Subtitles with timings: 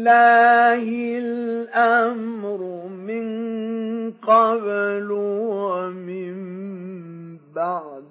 [0.00, 3.26] لله الأمر من
[4.12, 6.34] قبل ومن
[7.54, 8.04] بعد.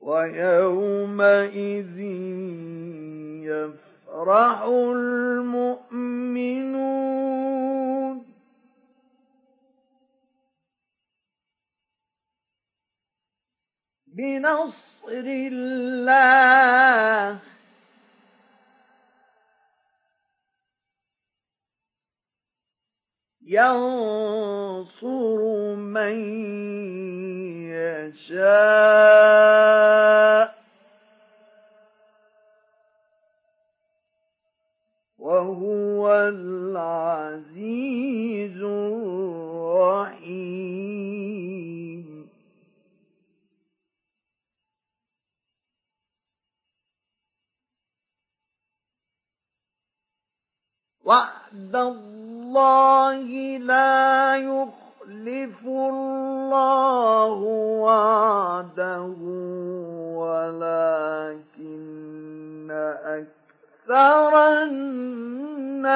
[0.00, 1.98] ويومئذ
[3.44, 5.20] يفرح المؤمنون.
[14.06, 16.20] بنصر الله.
[23.42, 25.40] ينصر
[25.74, 26.14] من
[27.70, 28.50] يشاء.
[35.18, 37.50] وهو العزيز
[38.62, 39.10] الرحيم.
[51.10, 57.32] وعد الله لا يخلف الله
[57.82, 59.02] وعده
[60.22, 61.60] ولكن
[63.90, 65.94] أكثر الناس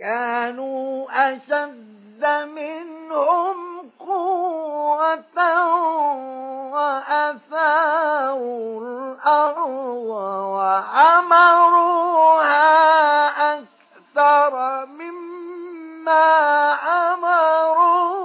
[0.00, 2.24] كانوا أشد
[2.54, 5.38] منهم قوة
[6.72, 8.40] وأثاروا
[8.80, 9.66] الأرض
[10.56, 11.50] وعمروها
[13.54, 16.28] أكثر مما
[16.72, 18.20] عمروها.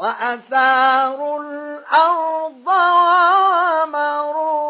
[0.00, 4.69] وأثاروا الأرض وعمروها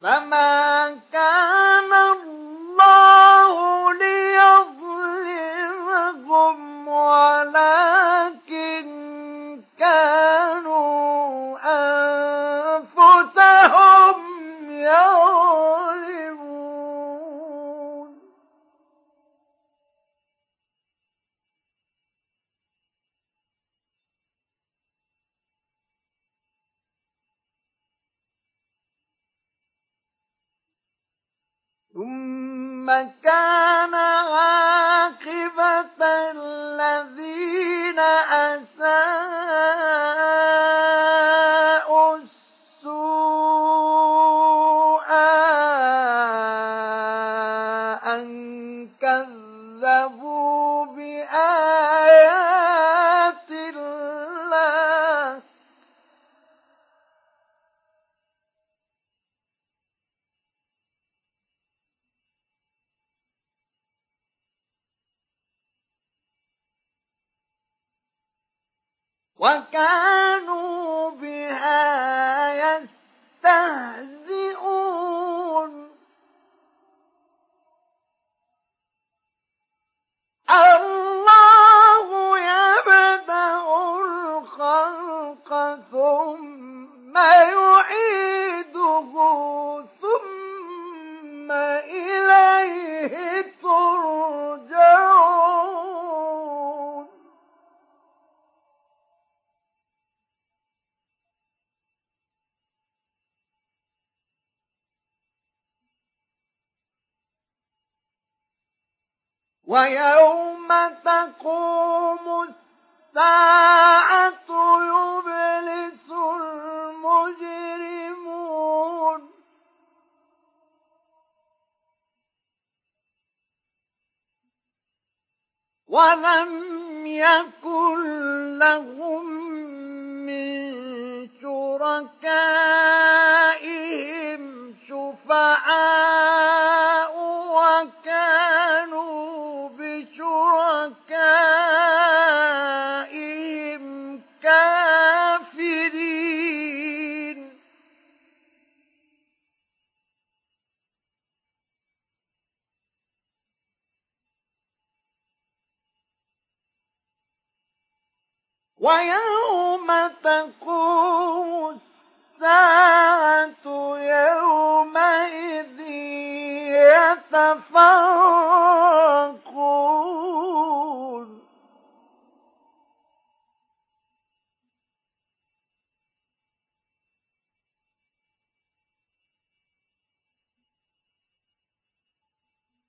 [0.00, 1.92] فما كان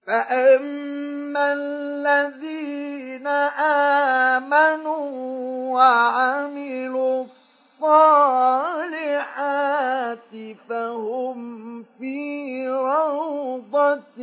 [0.10, 3.28] فأما الذين
[4.38, 5.06] آمنوا
[5.74, 7.26] وعملوا
[7.80, 9.06] الصالحات
[10.70, 14.20] فهم في روضة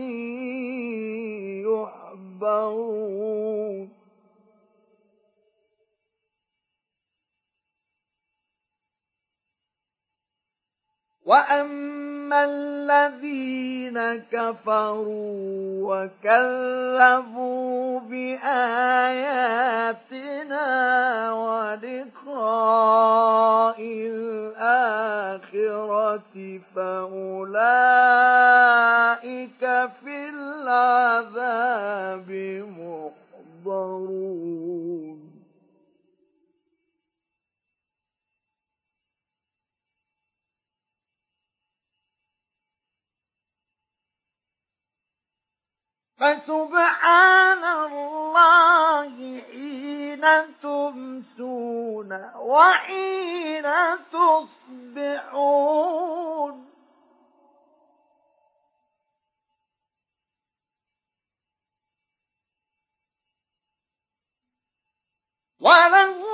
[2.42, 3.95] يحبرون
[11.26, 13.98] واما الذين
[14.32, 15.84] كفروا
[16.24, 18.56] وكذبوا باياتنا
[21.32, 22.56] ولقاء
[24.10, 25.40] الاخره
[26.76, 27.46] فاولئك
[30.04, 32.30] في العذاب
[33.66, 35.25] محضرون
[46.16, 50.24] فسبحان الله حين
[50.62, 53.66] تمسون وحين
[54.12, 55.76] تصبحون.
[65.60, 66.25] وله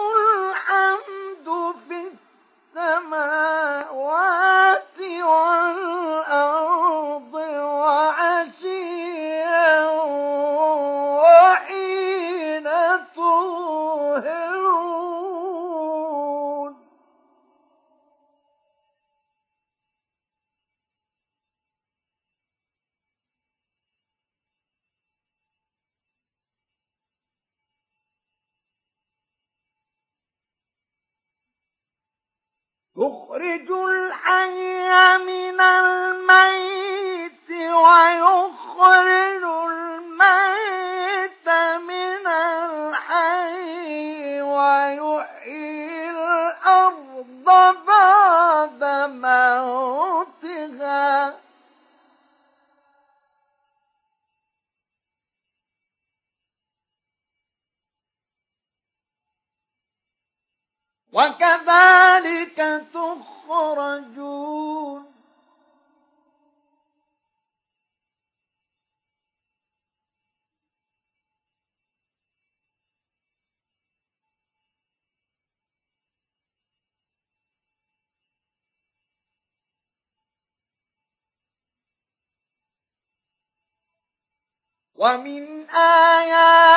[85.03, 86.72] ومن آيات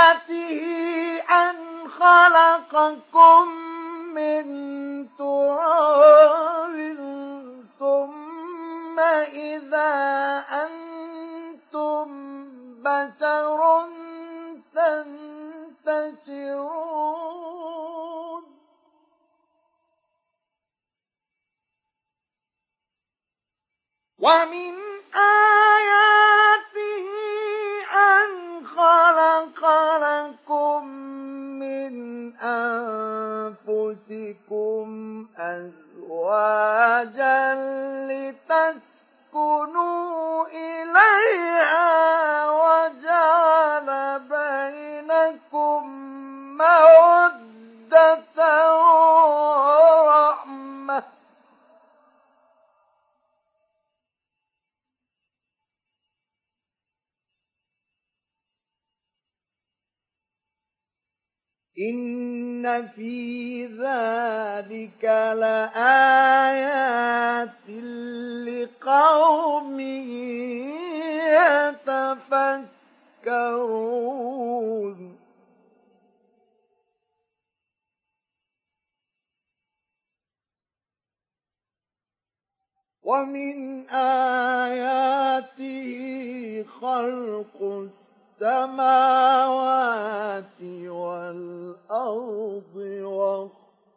[88.95, 92.75] السماوات والأرض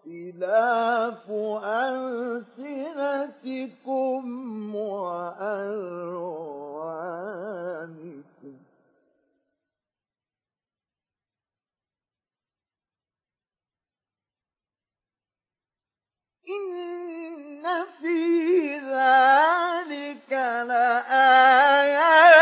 [0.06, 1.30] واختلاف
[2.54, 4.24] ألسنتكم
[4.74, 5.88] وألوانكم.
[16.48, 17.64] إن
[18.00, 18.18] في
[18.78, 20.32] ذلك
[20.68, 22.37] لآيات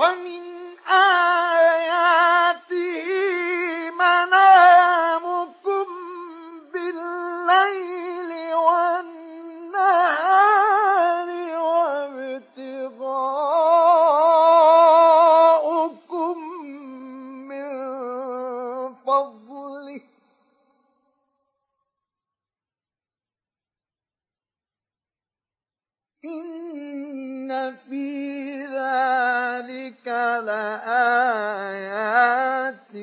[0.00, 0.42] ومن
[0.88, 2.70] آياته
[31.70, 32.94] آيات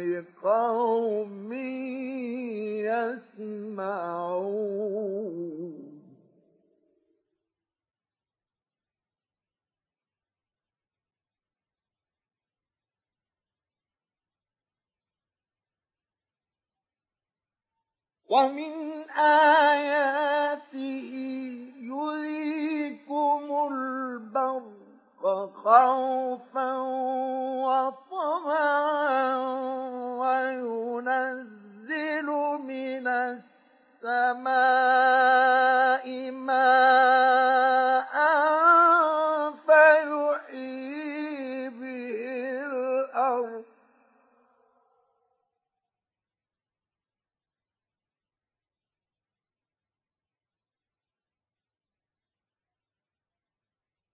[0.00, 1.52] لقوم
[3.72, 4.38] يسمعون.
[18.28, 20.28] ومن آياته
[25.68, 26.72] خوفا
[27.68, 29.36] وطمعا
[30.20, 32.28] وينزل
[32.64, 33.06] من
[34.04, 34.44] السماء
[36.30, 38.16] ماء
[39.66, 42.16] فيحيي به
[42.64, 43.64] الأرض.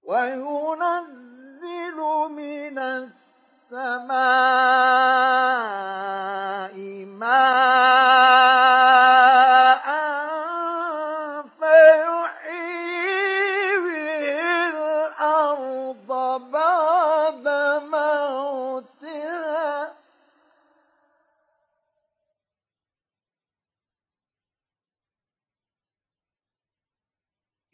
[0.02, 1.33] وينزل
[2.28, 4.14] من السماء
[7.04, 8.43] ماء.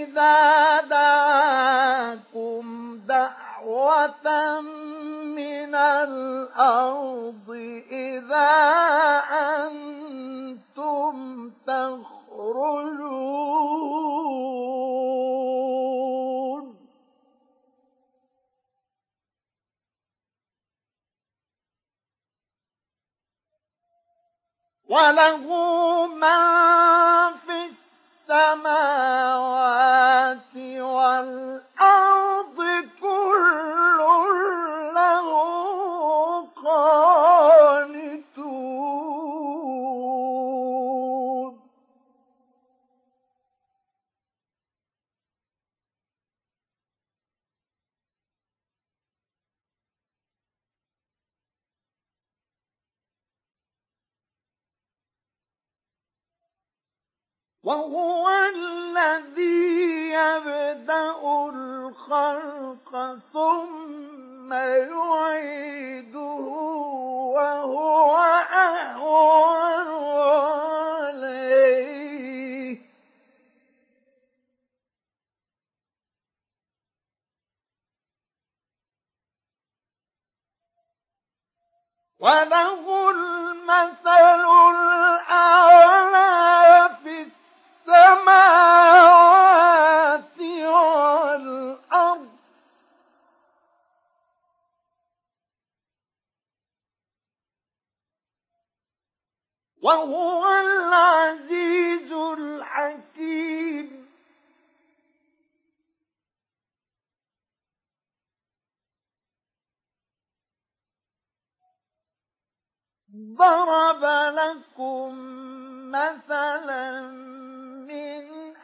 [0.00, 2.64] إذا دعاكم
[3.08, 4.60] دعوة
[5.36, 7.50] من الأرض
[7.90, 8.52] إذا
[9.66, 11.14] أنتم
[11.66, 13.10] تخرجون.
[24.88, 25.46] وله
[26.06, 26.40] من
[27.46, 27.89] في
[29.10, 32.58] السماوات والأرض
[33.00, 33.79] كل
[57.62, 61.14] وهو الذي يبدأ
[61.48, 66.18] الخلق ثم يعيده
[67.36, 68.16] وهو
[68.52, 69.88] أهون
[71.10, 71.70] عليه.
[82.20, 86.30] وله المثل الأعلى
[86.99, 86.99] في
[87.90, 89.50] السماوات
[90.38, 92.28] والأرض.
[99.82, 104.00] وهو العزيز الحكيم.
[113.36, 115.14] ضرب لكم
[115.90, 117.39] مثلا
[117.90, 118.56] من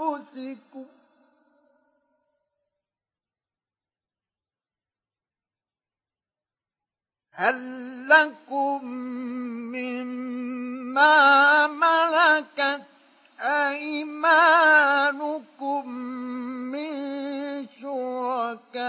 [0.00, 0.86] أنفسكم.
[7.34, 8.84] هل لكم
[9.74, 12.82] مما ملكت
[13.40, 14.68] أيمانكم
[16.72, 16.90] من
[17.80, 18.80] شركاء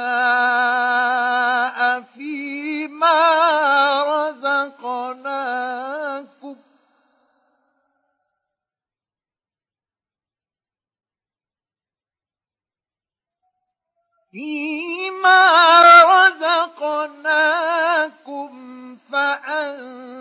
[2.02, 3.18] فيما
[4.04, 5.21] رزقناكم
[14.32, 15.42] فيما
[16.82, 17.32] رزقناكم
[19.12, 20.21] فأنتم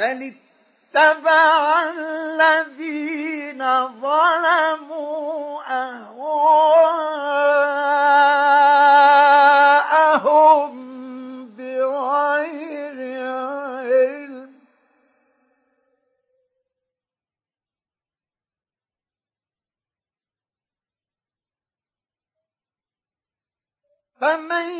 [0.00, 0.32] بل
[0.96, 3.60] اتبع الذين
[4.00, 6.30] ظلموا أهواءهم
[11.46, 12.98] بغير
[13.84, 14.52] علم.
[24.20, 24.70] فمن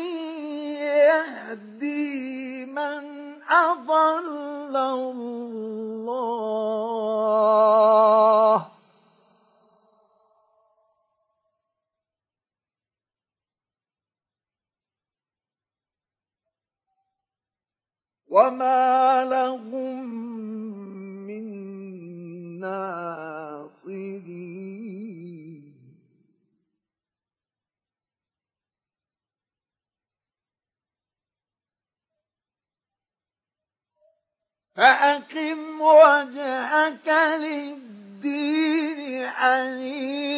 [0.81, 3.20] يهدي من
[3.51, 5.51] أضل الله.
[18.31, 20.07] وما لهم
[21.27, 21.43] من
[22.59, 24.60] ناصرين.
[34.75, 37.07] فأقم وجهك
[37.39, 40.31] للدين حنيفا.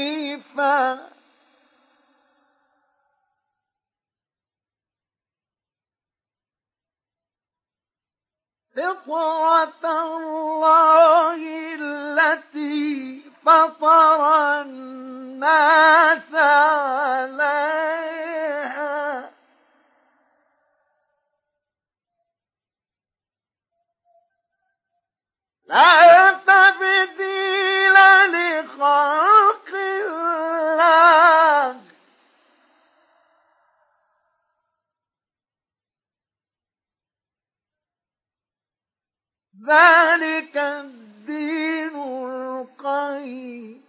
[8.75, 9.85] فطرة
[10.17, 11.41] الله
[11.79, 17.73] التي فطر الناس عليها.
[25.65, 27.93] لا تبديل
[28.33, 31.03] لخلق الله.
[39.67, 43.83] ذلك الدين القيم.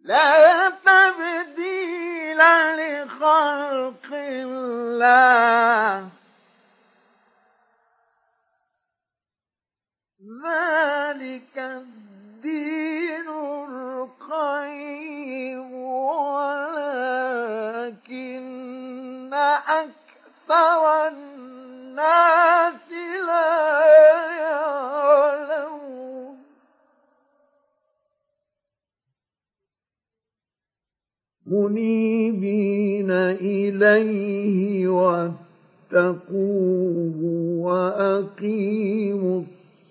[0.00, 0.47] لا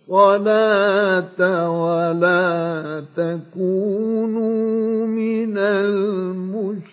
[0.07, 1.39] الصلاة
[1.69, 6.87] ولا تكونوا من المشركين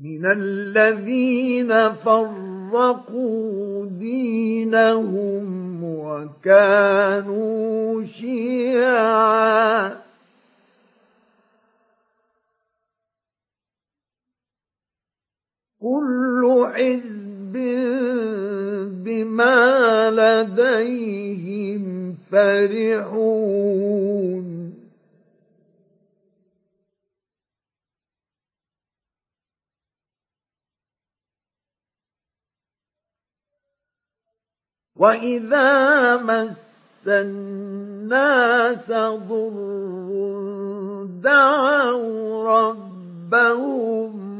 [0.00, 10.07] من الذين فرقوا دينهم وكانوا شيعا
[15.80, 17.52] كل حزب
[19.04, 23.68] بما لديهم فرحون.
[34.96, 36.56] وإذا مس
[37.06, 38.88] الناس
[39.28, 39.56] ضر
[41.22, 44.37] دعوا ربهم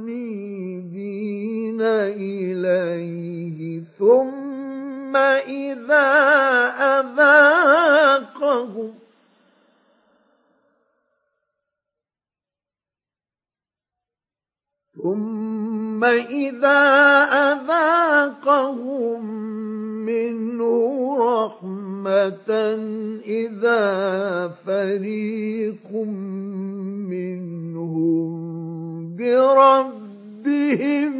[0.00, 1.80] منيبين
[2.20, 6.08] إليه ثم إذا
[7.00, 8.10] أذاقهم
[15.02, 16.80] ثم إذا
[17.52, 19.20] أذاقهم
[20.06, 20.70] منه
[21.18, 22.50] رحمة
[23.26, 23.82] إذا
[24.66, 25.90] فريق
[27.10, 28.59] منهم
[29.20, 31.14] بربهم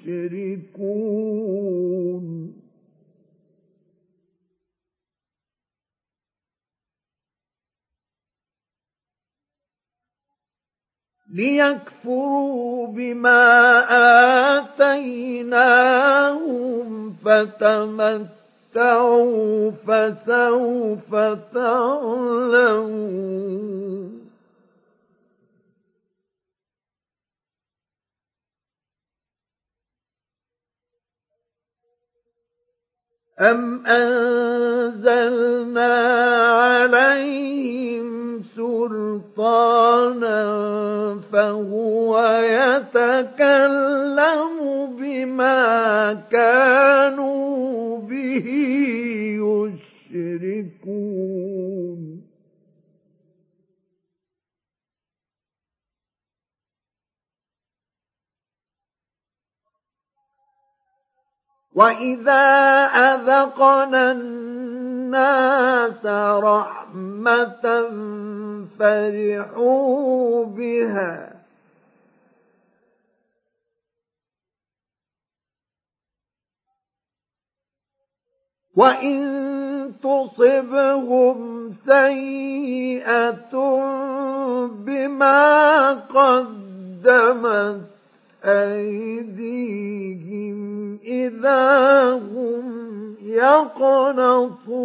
[0.00, 1.10] يشركون.
[11.34, 13.86] ليكفروا بما
[14.58, 15.50] آتيناهم
[17.24, 18.30] فتمتعوا
[19.70, 21.14] فسوف
[21.54, 22.90] تعلمون.
[33.40, 35.40] أم أنزلنا
[36.50, 40.40] عليهم سلطانا
[41.32, 43.70] فهو يتكلم
[44.98, 48.46] بما كانوا به
[50.12, 52.09] يشركون
[61.80, 62.44] وإذا
[62.84, 66.06] أذقنا الناس
[66.44, 67.64] رحمة
[68.78, 71.32] فرحوا بها
[78.76, 79.20] وإن
[80.02, 83.54] تصبهم سيئة
[84.68, 87.99] بما قدمت
[88.44, 89.80] أيديهم
[91.04, 94.80] إذا هم يقنطون.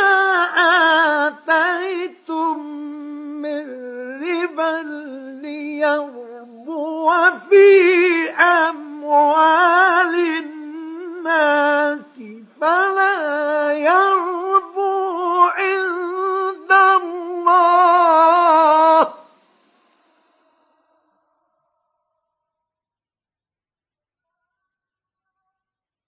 [1.27, 2.59] آتيتم
[3.45, 3.63] من
[4.25, 4.73] ربا
[5.41, 7.11] ليربو
[7.49, 7.69] في
[8.29, 12.15] أموال الناس
[12.61, 14.93] فلا يربو
[15.57, 17.85] عند الله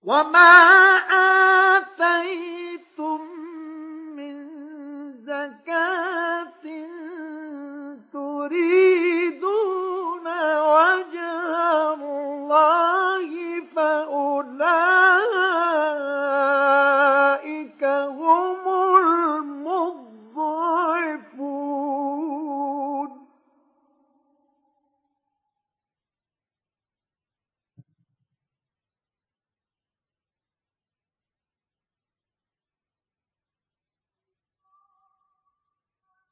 [0.04, 0.54] وما
[1.78, 2.57] آتيتم
[5.47, 6.06] زكاة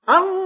[0.10, 0.45] الله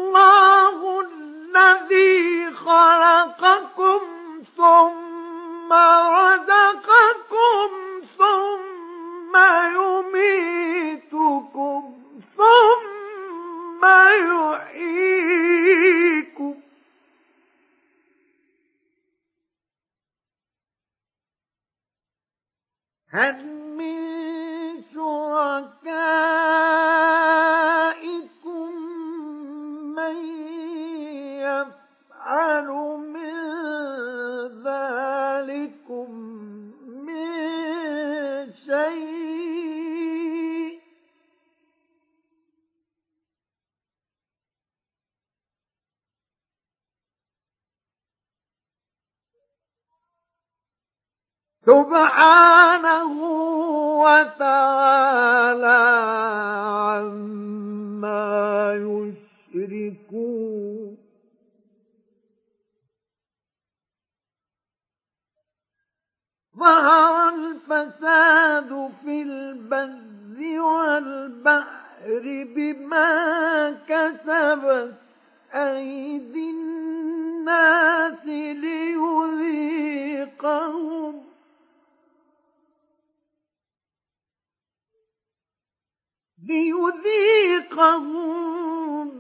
[86.59, 88.31] ليذيقهم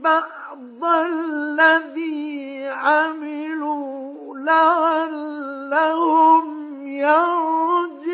[0.01, 5.65] بعض الذي عملوا لعلهم
[6.87, 8.09] يرجعون.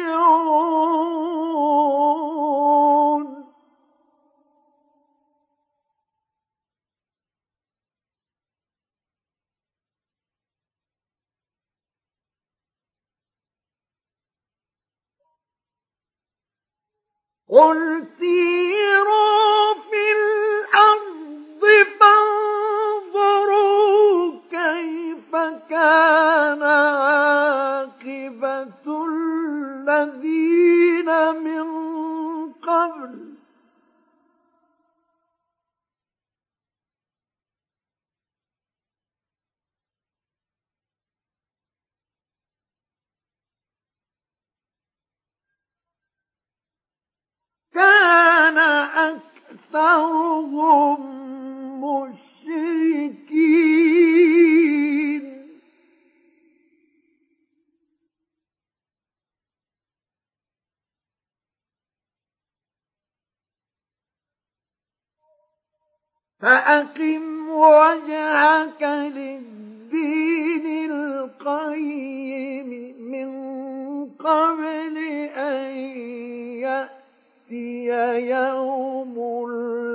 [17.50, 21.64] قل سيروا في الأرض
[23.06, 25.32] فانظروا كيف
[25.70, 28.26] كان عاقبة
[29.86, 31.10] الذين
[31.44, 31.68] من
[32.54, 33.35] قبل
[47.76, 48.58] كان
[49.78, 51.00] أكثرهم
[51.84, 53.66] مشركين.
[66.40, 72.70] فأقم وجهك للدين القيم
[73.12, 73.30] من
[74.10, 74.98] قبل
[75.38, 75.76] أن
[76.62, 77.05] يأتي
[77.52, 79.16] يوم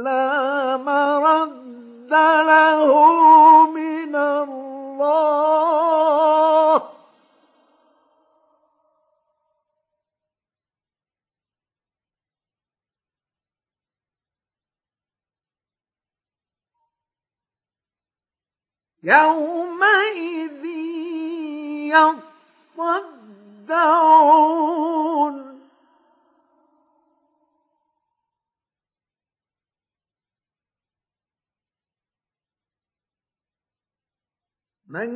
[0.05, 2.13] لا مرد
[2.47, 2.91] له
[3.71, 5.51] من الله.
[19.05, 20.65] يومئذ
[23.69, 25.00] يصدعون
[34.90, 35.11] من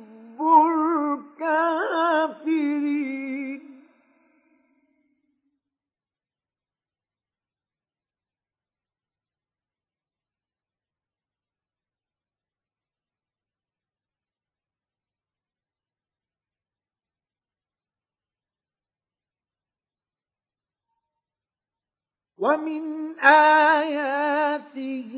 [22.39, 25.11] ومن آياته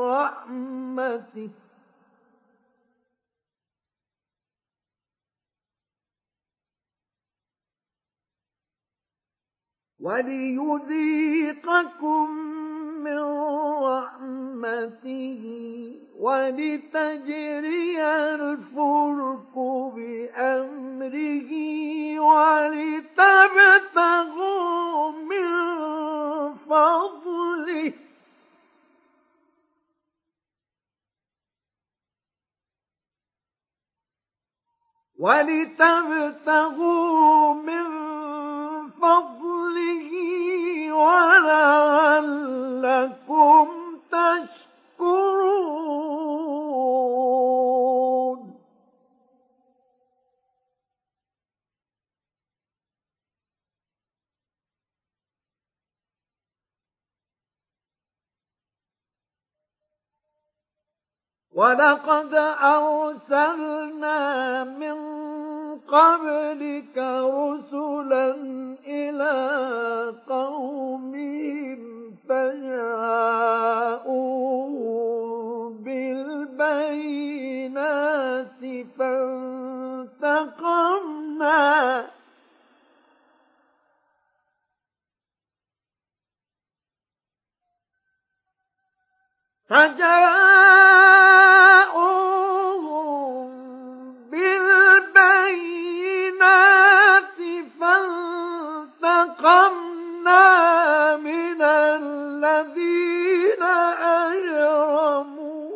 [0.10, 1.50] رحمته.
[10.00, 11.40] وليذيقكم
[13.00, 13.20] من
[13.84, 15.44] رحمته
[16.20, 19.56] ولتجري الفلك
[19.96, 21.52] بأمره
[22.20, 23.52] ولتبتغوا
[25.12, 25.48] من
[26.56, 27.94] فضله.
[35.20, 36.74] ولتبتغوا
[37.54, 37.86] من
[38.90, 40.12] فضله
[40.92, 42.30] ولعلكم
[44.12, 45.50] تشكرون.
[61.60, 62.34] ولقد
[62.64, 64.20] أرسلنا
[64.64, 64.98] من
[65.80, 68.32] قبلك رسلا
[68.90, 71.80] إلى قومهم
[72.30, 73.70] فجاءوا
[75.70, 77.30] بالبينات
[79.00, 80.50] فانتقمنا.
[89.70, 90.20] فجاءوهم
[94.32, 95.70] بالبينات
[99.02, 100.46] فانتقمنا
[101.18, 103.64] من الذين
[104.24, 105.70] أجرموا.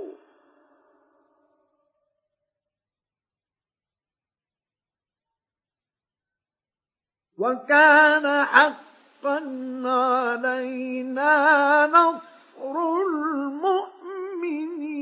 [7.37, 9.37] وكان حقا
[9.85, 12.75] علينا نصر
[13.11, 14.92] المؤمنين.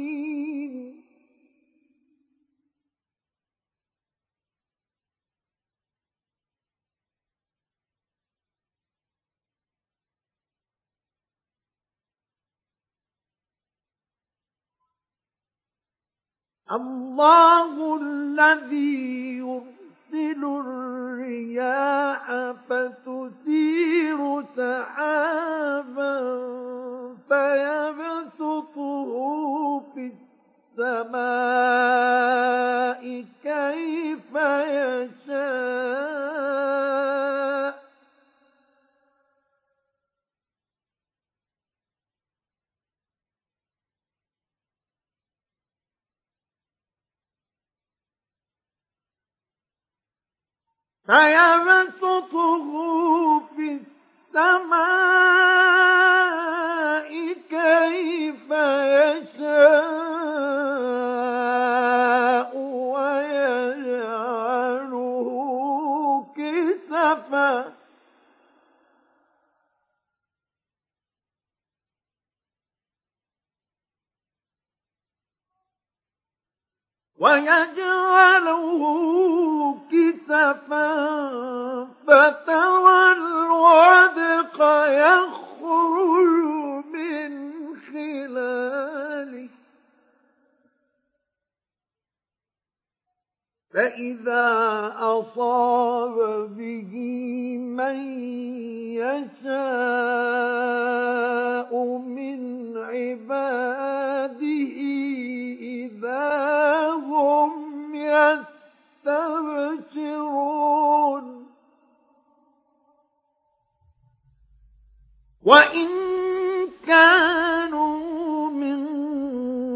[16.71, 22.25] الله الذي يرسل الرياح
[22.69, 26.17] فتثير سحابا
[27.29, 29.11] فيبسطه
[29.93, 30.11] في
[30.79, 31.41] السماء
[33.43, 34.31] كيف
[35.15, 36.40] يشاء.
[51.11, 52.67] فيبسطه
[53.55, 53.79] في
[54.31, 54.91] السماء
[57.49, 58.49] كيف
[59.11, 59.81] يشاء
[63.91, 65.05] ويجعله
[66.37, 67.80] كسفا.
[77.21, 78.81] ويجعله
[79.91, 80.87] كسفا
[82.07, 86.27] فترى الودق يخرج
[86.93, 87.31] من
[87.93, 89.49] خلاله.
[93.73, 94.49] فإذا
[94.97, 96.15] أصاب
[96.57, 96.93] به
[97.77, 97.97] من
[98.97, 100.90] يشاء
[115.51, 115.87] وإن
[116.87, 118.79] كانوا من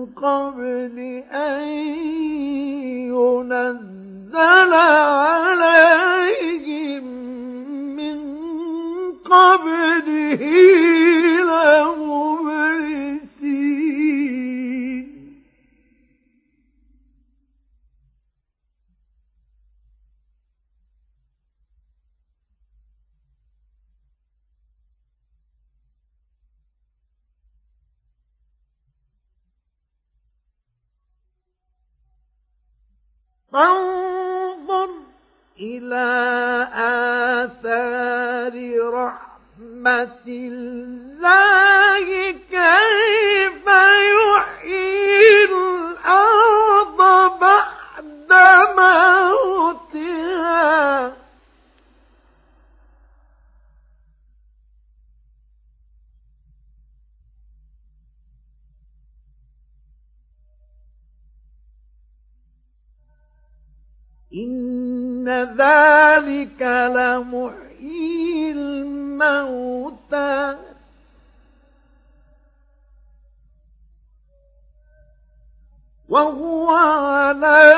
[0.06, 1.68] قبل أن
[3.12, 4.74] ينزل
[5.54, 7.04] عليهم
[7.96, 8.18] من
[9.26, 10.42] قبله
[76.16, 77.75] وهو على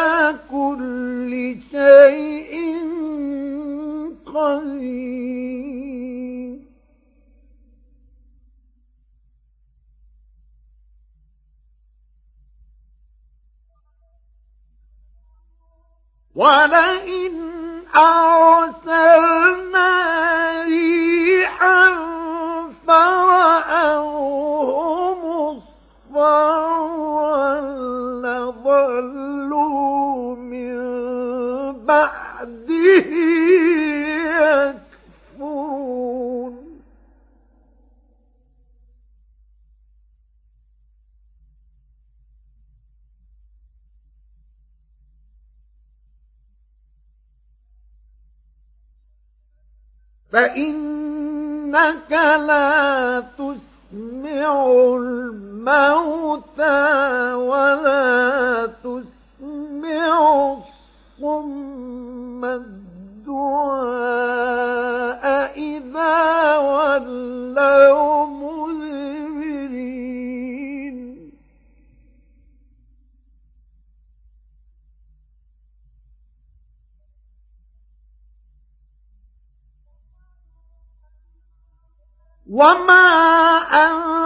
[50.38, 50.86] فإنك
[82.50, 83.08] وما
[83.72, 84.16] أنت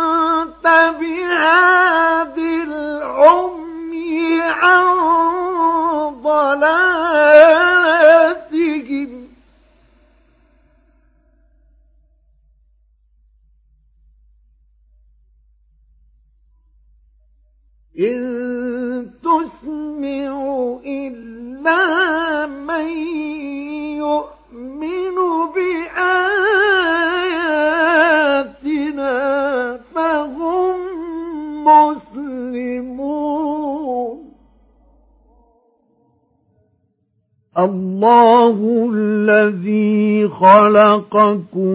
[40.71, 41.70] خلقكم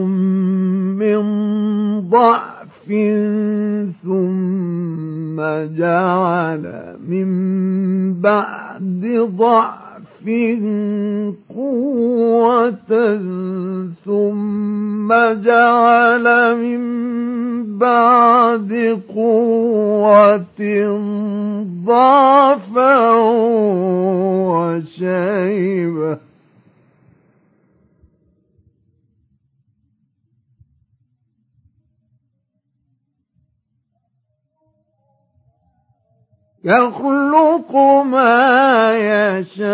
[36.66, 38.98] يخلق ما
[39.38, 39.66] يشاء.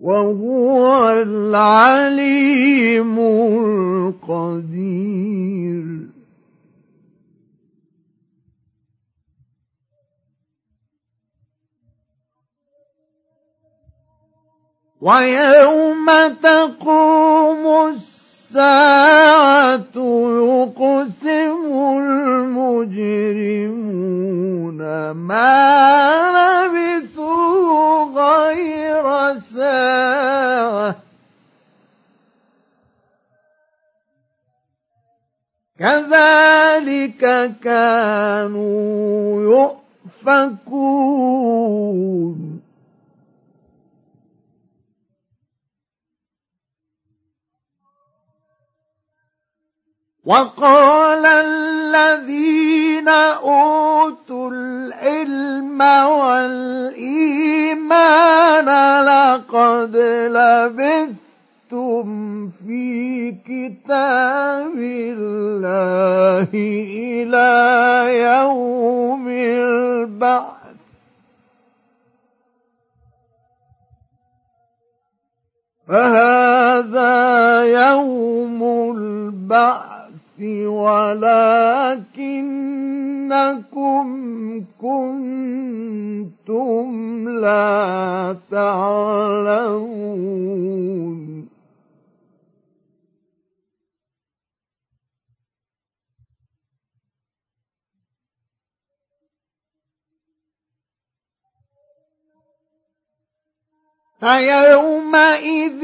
[0.00, 3.18] وهو العليم
[4.18, 5.98] القدير.
[15.00, 16.06] ويوم
[16.42, 18.17] تقوم الساعة
[18.48, 21.68] الساعة يقسم
[21.98, 23.20] المجرمون
[25.10, 30.96] ما لبثوا غير ساعة.
[35.78, 39.42] كذلك كانوا
[40.24, 41.08] يؤفكون.
[50.28, 55.80] وقال الذين أوتوا العلم
[56.20, 57.48] والإيمان
[59.04, 59.96] لقد
[60.36, 62.08] لبثتم
[62.48, 67.50] في كتاب الله إلى
[68.20, 70.76] يوم البعث.
[75.88, 77.16] فهذا
[77.62, 78.62] يوم
[78.96, 79.97] البعث.
[80.66, 82.38] ولكنكم
[84.80, 86.88] كنتم
[87.28, 88.97] لا تعلمون
[104.20, 105.82] فيومئذ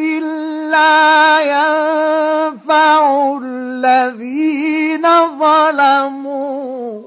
[0.70, 3.00] لا ينفع
[3.42, 5.02] الذين
[5.38, 7.02] ظلموا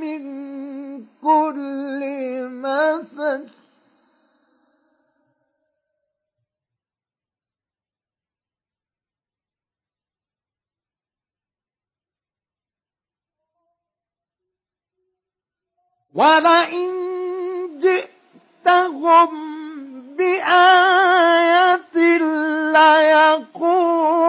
[0.00, 0.22] من
[1.22, 2.00] كل
[2.48, 3.40] مثل.
[16.14, 17.00] ولئن
[18.66, 19.30] جئتهم
[20.18, 21.96] بآية
[22.72, 24.20] ليقولن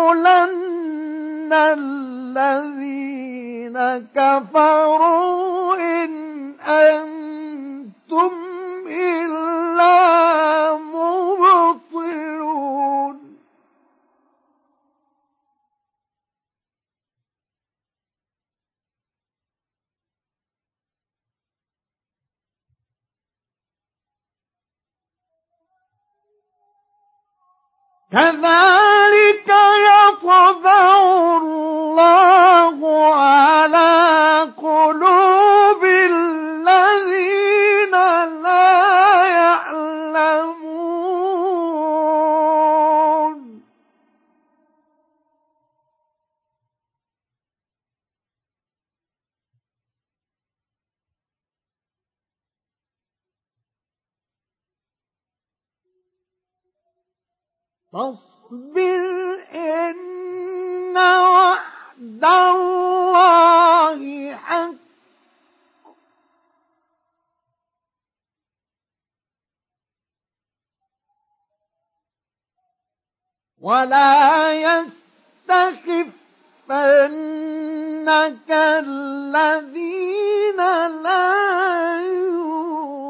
[1.53, 2.97] الذين
[4.15, 6.11] كفروا إن
[6.59, 7.20] أنتم
[28.11, 29.49] كذلك
[29.87, 30.97] يطبع
[31.37, 32.77] الله
[33.15, 35.20] على قلوب
[57.93, 64.71] فاصبر إن وعد الله حق.
[73.61, 74.91] ولا يستخفنك
[78.51, 80.57] الذين
[81.03, 83.00] لا يؤمنون.